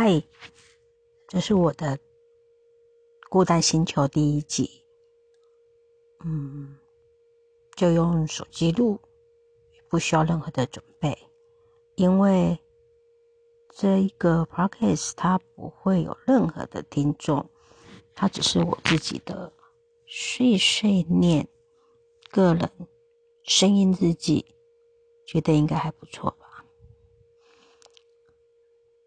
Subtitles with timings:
[0.00, 0.22] 嗨，
[1.26, 1.98] 这是我的
[3.28, 4.84] 孤单星球第一集。
[6.24, 6.78] 嗯，
[7.74, 9.00] 就用手机录，
[9.88, 11.18] 不需要任何的准备，
[11.96, 12.56] 因为
[13.70, 17.50] 这一个 podcast 它不会有任何的听众，
[18.14, 19.52] 它只是我自己的
[20.06, 21.48] 碎碎念，
[22.30, 22.70] 个人
[23.42, 24.46] 声音日记，
[25.26, 26.37] 觉得应该还不错。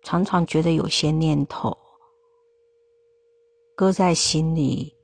[0.04, 1.78] 常常觉得有些念头
[3.76, 4.96] 搁在心里，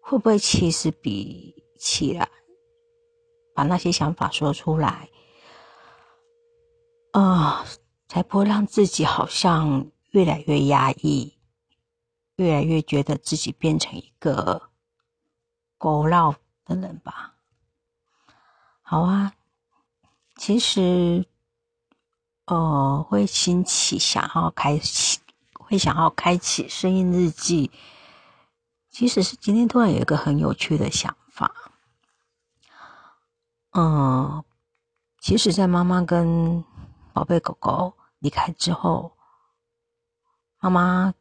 [0.00, 2.28] 会不会其实比起来
[3.54, 5.10] 把那些想法说出来，
[7.12, 7.64] 啊，
[8.06, 11.36] 才不会让自己好像越来越压抑，
[12.36, 14.70] 越来越觉得自己变成一个
[15.78, 16.34] 狗绕
[16.64, 17.34] 的人吧？
[18.82, 19.34] 好啊，
[20.36, 21.26] 其实。
[22.46, 25.18] 呃，会兴起想要开启，
[25.54, 27.72] 会想要开启声音日记。
[28.88, 31.52] 其实是今天突然有一个很有趣的想法。
[33.72, 34.44] 嗯，
[35.20, 36.64] 其实，在妈妈跟
[37.12, 39.16] 宝贝狗狗离开之后，
[40.60, 41.14] 妈妈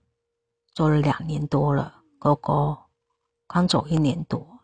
[0.74, 2.86] 走了两年多了，狗狗
[3.48, 4.60] 刚走一年多。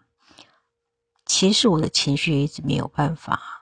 [1.25, 3.58] 其实我的情绪一直没有办法。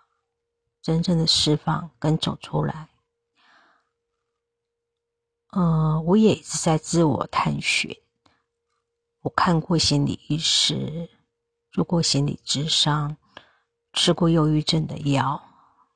[0.82, 2.89] 真正的释放跟走出来，
[5.52, 7.96] 呃，我也一直在自我探寻。
[9.22, 11.10] 我看过心理医师，
[11.72, 13.18] 做过心理智商，
[13.94, 15.42] 吃过忧郁症的药，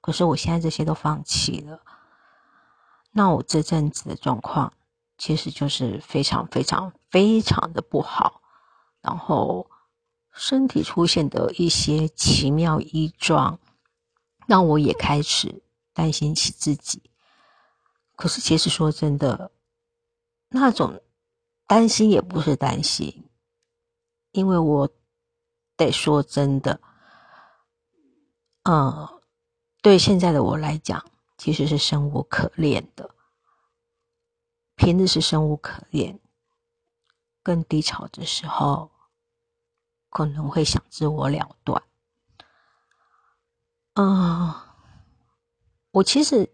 [0.01, 1.81] 可是我现在这些都放弃了。
[3.11, 4.73] 那我这阵子的状况，
[5.17, 8.41] 其实就是非常非常非常的不好，
[9.01, 9.69] 然后
[10.31, 13.59] 身体出现的一些奇妙异状。
[14.45, 17.01] 让我也开始担心起自己，
[18.15, 19.51] 可是其实说真的，
[20.49, 21.01] 那种
[21.67, 23.29] 担心也不是担心，
[24.31, 24.89] 因为我
[25.75, 26.79] 得说真的，
[28.63, 29.21] 嗯，
[29.81, 31.03] 对现在的我来讲，
[31.37, 33.13] 其实是生无可恋的。
[34.75, 36.19] 平日是生无可恋，
[37.41, 38.91] 更低潮的时候，
[40.09, 41.81] 可能会想自我了断。
[43.95, 44.53] 嗯，
[45.91, 46.52] 我其实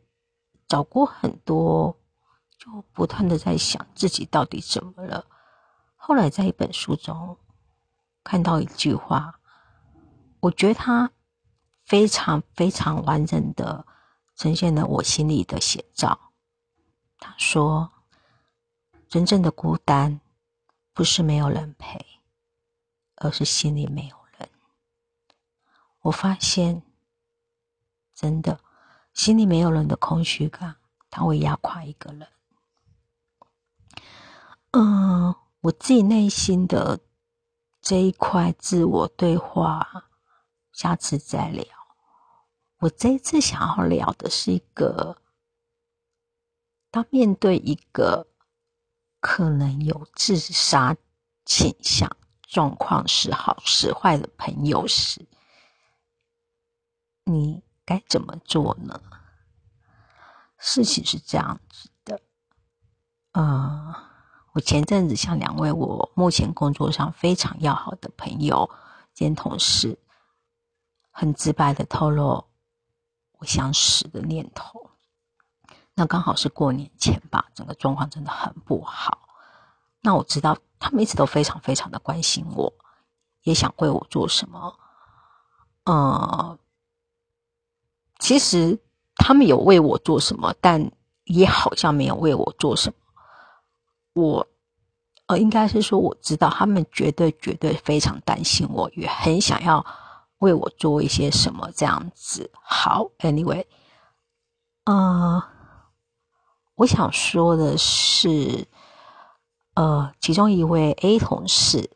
[0.69, 1.97] 找过很多，
[2.57, 5.25] 就不断的在想自己到底怎么了。
[5.97, 7.37] 后来在一本书中
[8.23, 9.41] 看到一句话，
[10.39, 11.11] 我觉得它
[11.83, 13.85] 非常非常完整的
[14.35, 16.31] 呈现了我心里的写照。
[17.17, 17.91] 他说
[19.09, 20.21] ：“真正的孤单
[20.93, 22.05] 不是没有人陪，
[23.15, 24.47] 而是心里没有人。”
[26.01, 26.83] 我发现。
[28.13, 28.59] 真的，
[29.19, 30.77] 心里没有人的空虚感，
[31.09, 32.25] 它会压垮一个人。
[34.71, 37.01] 嗯，我自己内心的
[37.81, 40.05] 这一块自我对话，
[40.71, 41.65] 下次再聊。
[42.77, 45.17] 我这一次想要聊的是一个，
[46.89, 48.25] 当面对一个
[49.19, 50.95] 可能有自杀
[51.43, 52.09] 倾向
[52.43, 55.27] 状况时，好是坏的朋友时，
[57.25, 57.61] 你。
[57.89, 59.01] 该怎么做呢？
[60.59, 62.21] 事情是这样子的，
[63.31, 63.95] 呃，
[64.51, 68.69] 我前阵子向两位我目前工作上非常要好的朋友
[69.11, 69.97] 兼同事，
[71.09, 72.45] 很直白的透露
[73.39, 74.91] 我想死的念头。
[75.95, 79.27] 那刚好是过年前吧，整个状况真的很不好。
[80.01, 82.71] 那我知道他们一直都非常非常的关心我，
[83.41, 84.77] 也想为我做什么，
[85.85, 86.59] 呃。
[88.19, 88.77] 其实
[89.15, 90.91] 他们有为我做什么，但
[91.23, 92.95] 也好像没有为我做什么。
[94.13, 94.47] 我，
[95.27, 99.85] 呃，应该是说我知道他们绝对绝对非常担心我，也很想要
[100.39, 102.51] 为我做一些什么这样子。
[102.61, 103.65] 好，Anyway，
[104.83, 105.43] 呃，
[106.75, 108.67] 我想说的是，
[109.75, 111.89] 呃，其中一位 A 同事，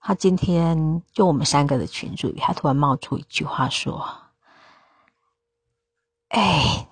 [0.00, 4.23] 他今天就我们三个的群组，他突然冒出一句话说。
[6.34, 6.88] 哎，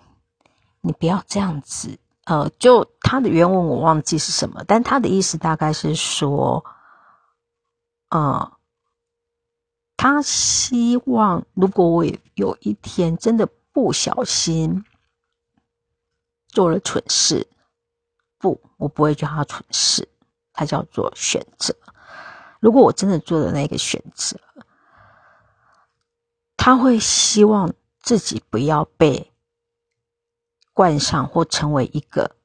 [0.80, 1.98] 你不要这样子。
[2.24, 6.64] 呃，就他的原文我忘记是什么，但他的意思大概是说，
[8.08, 8.52] 呃，
[9.96, 12.04] 他希望如果我
[12.34, 14.84] 有一天真的不小心
[16.46, 17.48] 做了蠢事，
[18.38, 20.08] 不，我不会叫他蠢事，
[20.52, 21.74] 他叫做选择。
[22.60, 24.38] 如果我真的做了那个选择，
[26.56, 29.31] 他会希望自己不要被。
[30.72, 32.36] 冠上或成为一个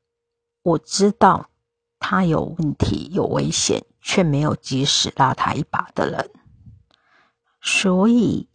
[0.62, 1.50] 我知道
[2.00, 6.30] 他有问题、有危险，却没有及时拉他一把的人，
[7.62, 8.50] 所以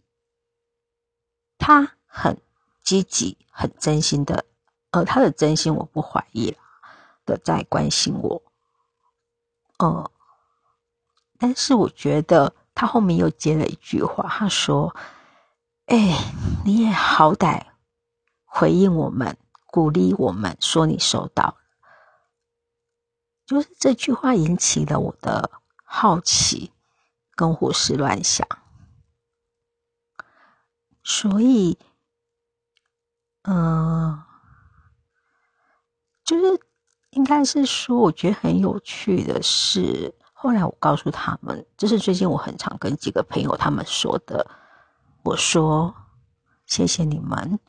[1.57, 2.39] 他很
[2.83, 4.45] 积极、很真心的，
[4.91, 6.57] 呃，他的真心我不怀疑了
[7.25, 8.41] 的在关心我，
[9.79, 10.11] 呃，
[11.39, 14.95] 但是我觉得他后面又接了一句话，他说
[15.87, 16.17] ：“哎，
[16.63, 17.61] 你也好歹
[18.45, 19.35] 回应我们。”
[19.73, 21.57] 鼓励我们说你收到，
[23.43, 25.49] 就是这句话引起了我的
[25.83, 26.71] 好奇
[27.35, 28.47] 跟胡思乱想，
[31.03, 31.79] 所以，
[33.41, 34.21] 嗯，
[36.23, 36.59] 就是
[37.09, 44.45] 应该是说，我觉得很有趣的是，后来我告诉他们，这是最近我很常跟几个朋友他们说的，
[45.23, 45.95] 我说
[46.67, 47.59] 谢谢你们。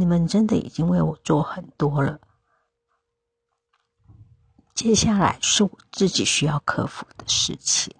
[0.00, 2.18] 你们真的已经为我做很多了，
[4.74, 7.94] 接下来是我自己需要克服的事情。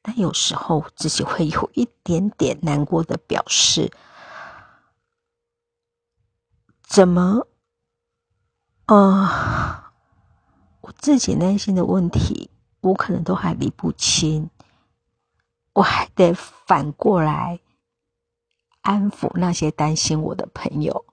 [0.00, 3.92] 但有时候自己会有一点点难过的表示：
[6.82, 7.46] 怎么，
[8.86, 9.92] 呃，
[10.80, 14.48] 我自己内心的问题，我可能都还理不清，
[15.74, 17.60] 我还得反过来。
[18.86, 21.04] 安抚那些担心我的朋友，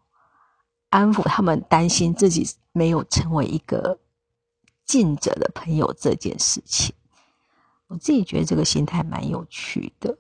[0.90, 4.00] 安抚他们担心自己没有成为一个
[4.86, 6.94] 尽责的朋友这件事情，
[7.88, 10.16] 我自己觉得这个心态蛮有趣的。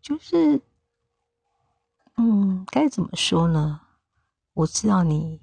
[0.00, 0.60] 就是，
[2.16, 3.80] 嗯，该怎么说呢？
[4.54, 5.40] 我知道你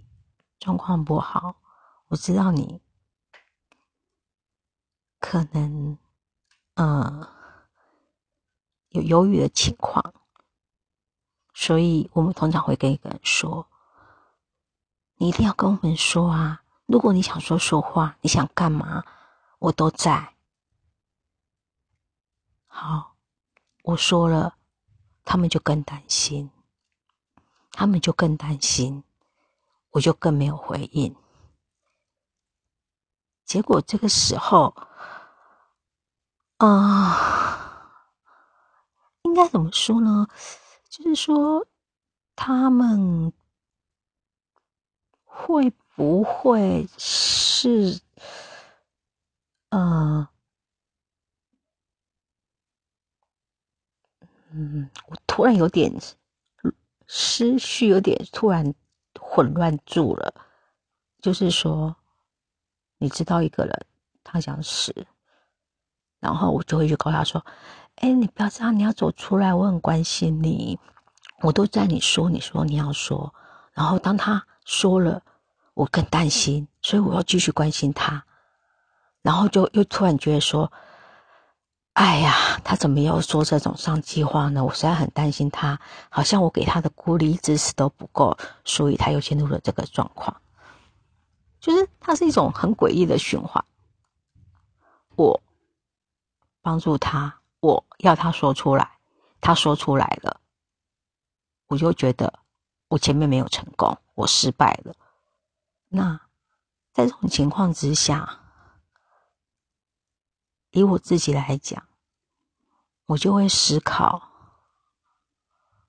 [0.59, 1.55] 状况不好，
[2.09, 2.81] 我知道你
[5.21, 5.97] 可能，
[6.73, 7.38] 嗯。
[8.89, 10.13] 有忧郁的情况，
[11.53, 13.67] 所以我们通常会跟一个人说
[15.17, 16.63] ：“你一定要跟我们说啊！
[16.87, 19.03] 如果你想说说话，你想干嘛，
[19.59, 20.33] 我都在。”
[22.65, 23.15] 好，
[23.83, 24.55] 我说了，
[25.23, 26.49] 他们就更担心，
[27.71, 29.03] 他们就更担心，
[29.91, 31.15] 我就更没有回应。
[33.45, 34.75] 结果这个时候，
[36.57, 37.67] 啊。
[39.29, 40.27] 应该怎么说呢？
[40.89, 41.67] 就是说，
[42.35, 43.31] 他们
[45.23, 48.01] 会不会是……
[49.69, 50.27] 呃，
[54.49, 55.93] 嗯，我突然有点
[57.05, 58.73] 思绪，有点突然
[59.19, 60.33] 混乱住了。
[61.21, 61.95] 就是说，
[62.97, 63.85] 你知道一个人
[64.23, 65.05] 他想死，
[66.19, 67.45] 然后我就会去告他说。
[67.99, 69.53] 哎，你不要这样，你要走出来。
[69.53, 70.79] 我很关心你，
[71.41, 73.33] 我都在你说，你说你要说。
[73.73, 75.21] 然后当他说了，
[75.73, 78.25] 我更担心，所以我要继续关心他。
[79.21, 80.71] 然后就又突然觉得说，
[81.91, 84.63] 哎呀，他怎么又说这种上计话呢？
[84.63, 85.79] 我实在很担心他，
[86.09, 90.41] 好像我给他的鼓励支持都不够，所以他又陷入了这个状况。
[91.59, 93.65] 就是它是一种很诡异的循环。
[95.17, 95.41] 我
[96.61, 97.35] 帮助他。
[97.61, 98.99] 我要他说出来，
[99.41, 100.39] 他说出来了，
[101.67, 102.39] 我就觉得
[102.87, 104.95] 我前面没有成功，我失败了。
[105.89, 106.19] 那
[106.93, 108.39] 在这种情况之下，
[110.71, 111.85] 以我自己来讲，
[113.07, 114.29] 我就会思考：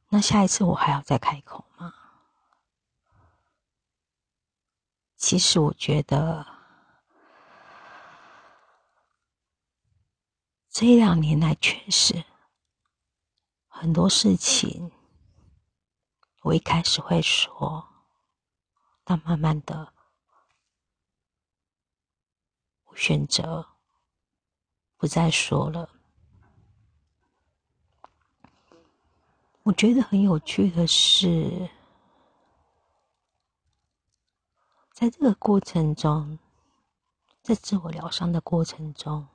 [0.08, 1.94] 那下一次我还要再开口吗？
[5.16, 6.59] 其实我觉得。
[10.72, 12.24] 这两年来，确实
[13.66, 14.92] 很多事情，
[16.42, 17.88] 我一开始会说，
[19.02, 19.92] 但慢慢的，
[22.84, 23.66] 我选择
[24.96, 25.90] 不再说了。
[29.64, 31.68] 我觉得很有趣的是，
[34.92, 36.38] 在这个过程中，
[37.42, 39.26] 在自我疗伤的过程中。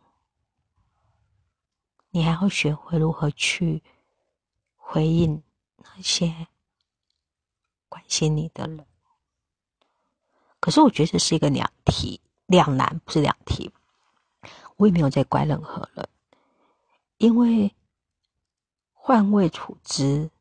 [2.15, 3.83] 你还要学会如何去
[4.77, 5.43] 回应
[5.79, 6.47] 那些
[7.89, 8.85] 关心你的人。
[10.61, 13.69] 可是我觉得这是一个两题两难，不是两题。
[14.77, 16.07] 我也没有在怪任何人，
[17.17, 17.75] 因为
[18.93, 20.31] 换位处之，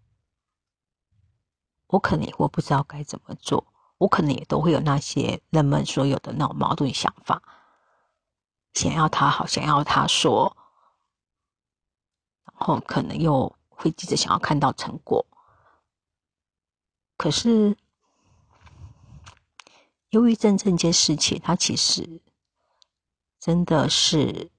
[1.88, 3.66] 我可能我不知道该怎么做，
[3.98, 7.42] 我可能也都会有那些人们所有的那种矛盾想法，
[8.74, 10.56] 想要他好，想要他说。
[12.54, 15.26] 后可能又会急着想要看到成果，
[17.16, 17.76] 可是
[20.10, 22.22] 忧郁症这件事情，它其实
[23.38, 24.50] 真的是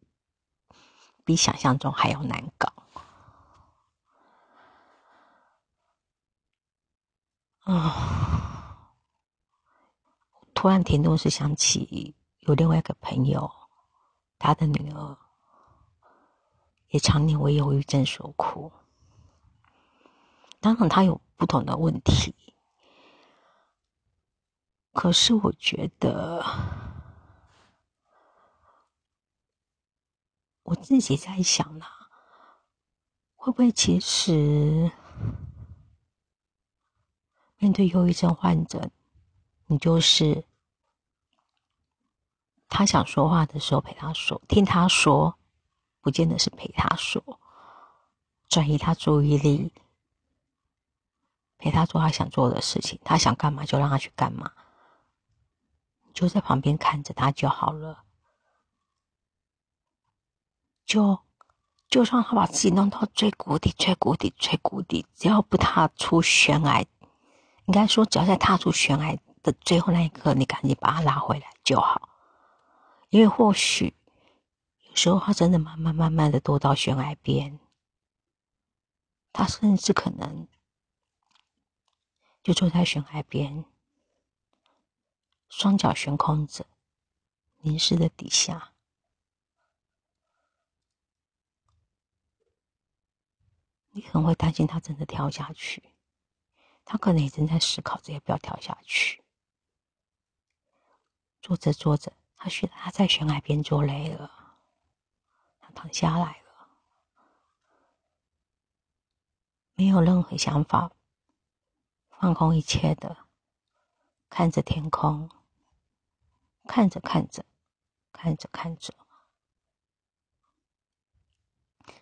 [1.23, 2.71] 比想象中还要难搞。
[7.61, 8.91] 啊！
[10.53, 13.51] 突然停顿时想起有另外一个朋友，
[14.37, 15.17] 他的女儿
[16.95, 18.71] 也常年为忧郁症所苦。
[20.61, 22.33] 当然，他有不同的问题，
[24.93, 26.41] 可是我觉得
[30.63, 31.85] 我自己在想呢，
[33.35, 34.89] 会不会其实？
[37.57, 38.89] 面对忧郁症患者，
[39.65, 40.45] 你就是
[42.69, 45.37] 他想说话的时候陪他说，听他说，
[46.05, 47.39] 不见得是陪他说，
[48.47, 49.73] 转移他注意力，
[51.57, 54.51] 陪他做他想做的事情，他想干嘛就让他去干嘛，
[56.13, 58.03] 就在旁边看着他就好了，
[60.85, 61.17] 就
[61.89, 66.85] 就算他把自己弄到最谷底、最谷底、最谷底，只要不踏出悬崖。
[67.65, 72.09] 应该说，只要在踏出悬崖的最后那一刻，你赶紧把他拉回来就好。
[73.09, 73.95] 因为或许
[74.95, 77.59] 有时候他真的慢慢慢慢的躲到悬崖边，
[79.33, 80.47] 他甚至可能
[82.41, 83.65] 就坐在悬崖边，
[85.49, 86.65] 双脚悬空着，
[87.57, 88.71] 凝视着底下，
[93.89, 95.83] 你很会担心他真的跳下去。
[96.85, 99.21] 他可能也正在思考着要不要跳下去。
[101.41, 104.44] 坐着坐着，他觉得他在悬崖边坐累了，
[105.75, 106.67] 躺下来了，
[109.75, 110.91] 没有任何想法，
[112.09, 113.27] 放空一切的，
[114.29, 115.29] 看着天空，
[116.63, 117.45] 看着看着，
[118.11, 118.95] 看着看着，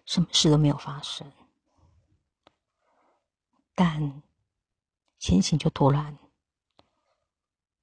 [0.06, 1.30] 什么事都没有发生，
[3.76, 4.22] 但。
[5.20, 6.20] 心情就突然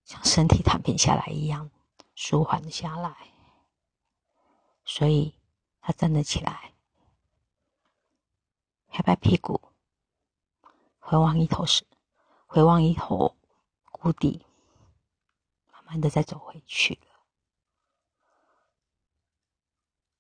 [0.05, 1.71] 像身体躺平下来一样
[2.15, 3.33] 舒缓了下来，
[4.85, 5.40] 所以
[5.81, 6.75] 他站了起来，
[8.89, 9.73] 拍拍屁股，
[10.99, 11.87] 回望一头是
[12.47, 13.37] 回望一头
[13.91, 14.47] 谷底，
[15.73, 17.27] 慢慢的再走回去了。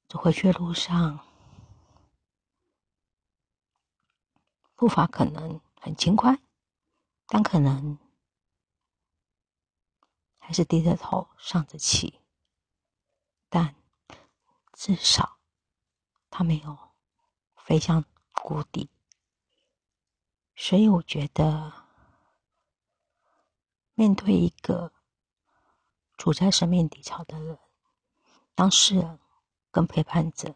[0.08, 1.24] 走回去的路上，
[4.74, 6.38] 步伐可能很轻快。
[7.32, 7.96] 但可能
[10.38, 12.18] 还是低着头上着气，
[13.48, 13.76] 但
[14.72, 15.38] 至少
[16.30, 16.78] 他没有
[17.56, 18.88] 飞向谷底，
[20.56, 21.72] 所以我觉得
[23.94, 24.92] 面对一个
[26.16, 27.58] 处在生命低潮的人，
[28.54, 29.18] 当事人
[29.70, 30.54] 跟陪伴者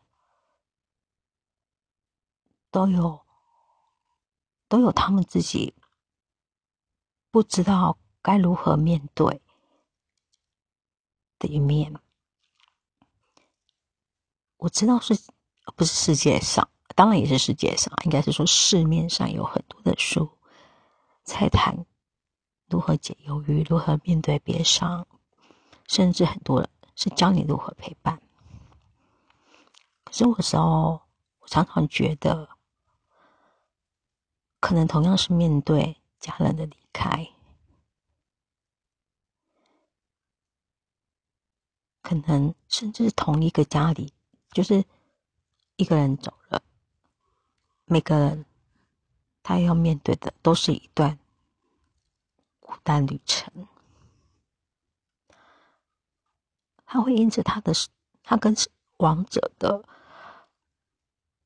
[2.71, 3.27] 都有
[4.69, 5.75] 都有他们自己。
[7.31, 9.43] 不知道该如何面对
[11.41, 12.01] 的一面，
[14.59, 15.21] 我知道是
[15.77, 20.31] 不是世界上，当然也是世界上，应该是说市面上有很多的书
[21.23, 21.85] 在谈
[22.69, 25.07] 如何解忧郁，如何面对悲伤，
[25.87, 28.21] 甚至很多人是教你如何陪伴。
[30.05, 31.03] 可是有时候，
[31.41, 32.49] 我常常觉得，
[34.61, 35.97] 可能同样是面对。
[36.21, 37.29] 家人的离开，
[42.01, 44.11] 可能甚至同一个家里，
[44.53, 44.83] 就是
[45.77, 46.63] 一个人走了，
[47.85, 48.45] 每个人
[49.43, 51.19] 他要面对的都是一段
[52.61, 53.67] 孤单旅程。
[56.87, 57.73] 他会因着他的
[58.23, 58.55] 他跟
[58.99, 59.85] 亡者的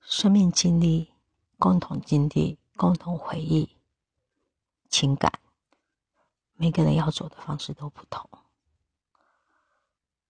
[0.01, 1.11] 生命经历、
[1.59, 3.71] 共同经历、共同回忆。
[4.91, 5.31] 情感，
[6.55, 8.29] 每个人要走的方式都不同，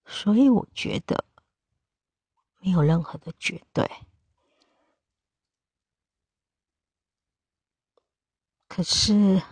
[0.05, 1.25] 所以我觉得
[2.59, 3.91] 没有任何的绝对。
[8.69, 9.43] 可是，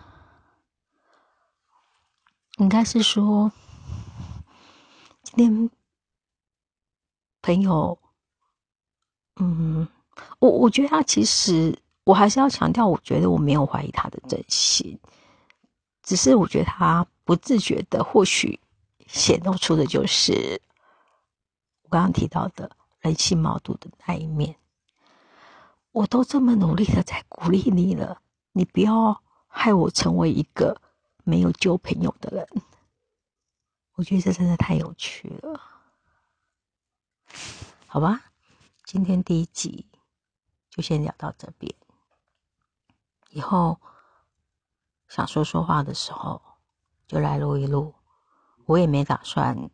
[2.57, 3.51] 应该是说，
[5.23, 5.69] 今天
[7.41, 7.99] 朋友，
[9.37, 9.87] 嗯，
[10.39, 11.77] 我我觉得他其实。
[12.07, 14.97] 我还是要强调，我觉得我没有怀疑他的真心，
[16.01, 18.57] 只是我觉得他不自觉的，或许
[19.07, 20.61] 显露出的就是
[21.81, 22.71] 我刚刚提到的
[23.07, 24.57] 人性毛度的那一面。
[25.91, 28.21] 我都这么努力的在鼓励你了，
[28.51, 30.79] 你不要害我成为一个
[31.23, 32.47] 没有交朋友的人。
[33.93, 35.59] 我觉得这真的太有趣了。
[37.87, 38.25] 好吧，
[38.83, 39.87] 今天第一集
[40.69, 41.73] 就先聊到这边。
[43.29, 43.81] 以后
[45.07, 46.41] 想说说话的时候，
[47.07, 47.95] 就来录一录。
[48.65, 49.69] 我也没打算，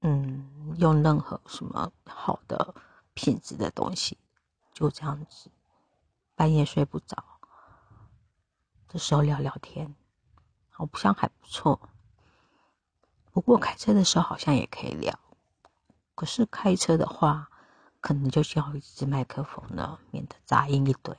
[0.00, 2.74] 嗯，用任何什么好的
[3.14, 4.16] 品质的东西，
[4.72, 5.50] 就这样子，
[6.34, 7.24] 半夜睡不着
[8.88, 9.94] 的时候聊聊天，
[10.70, 11.88] 好像还不错。
[13.32, 15.18] 不过开车的时候好像也可以聊，
[16.14, 17.50] 可是开车的话，
[18.00, 21.16] 可能就需要一支麦克风了，免得杂音一堆。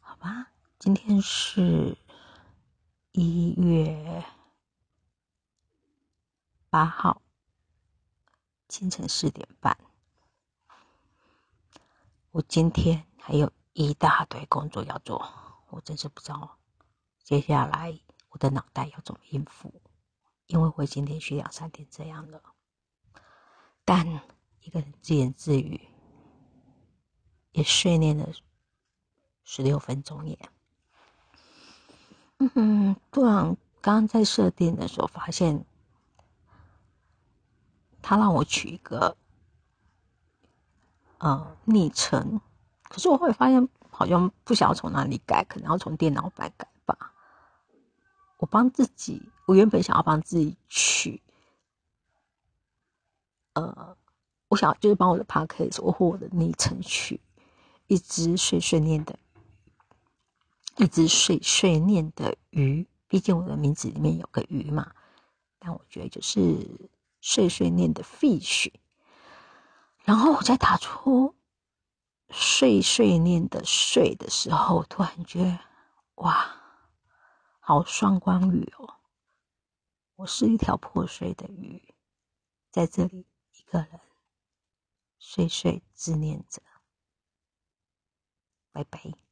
[0.00, 0.48] 好吧，
[0.78, 1.96] 今天是。
[3.12, 4.22] 一月
[6.70, 7.22] 八号
[8.68, 9.78] 清晨四点半，
[12.30, 15.26] 我今天还有一大堆工作要做，
[15.70, 16.58] 我真是不知道
[17.24, 17.98] 接下来
[18.28, 19.80] 我的脑袋要怎么应付，
[20.46, 22.42] 因为我已经连续两三天这样了。
[23.86, 24.06] 但
[24.60, 25.88] 一个人自言自语，
[27.52, 28.28] 也训练了
[29.42, 30.38] 十六分钟耶。
[32.40, 35.64] 嗯哼，突然刚刚在设定的时候发现，
[38.08, 39.14] 他让我取一个
[41.18, 42.40] 呃昵称，
[42.84, 47.12] 可是我会发现好像不想要从哪里改，可能要从电脑版改吧。
[48.38, 51.22] 我帮自己，我原本想要帮自己取，
[53.52, 53.94] 呃，
[54.48, 57.20] 我想就是帮我的 p a c k a g e 我或我的昵称取
[57.88, 59.18] 一只碎碎念的。
[60.78, 64.94] 一只碎碎念的鱼，毕竟我的名字里面有个鱼嘛。
[65.58, 66.66] 但我觉得就是
[67.20, 68.72] 碎碎念的 fish。
[70.04, 71.36] 然后我在打出
[72.30, 75.60] 碎碎念的碎的时候，突然觉得
[76.16, 76.56] 哇，
[77.60, 78.94] 好双关语哦！
[80.16, 81.94] 我是一条破碎的鱼，
[82.70, 84.00] 在这里一个人
[85.18, 86.62] 碎碎自念着，
[88.72, 89.27] 拜拜。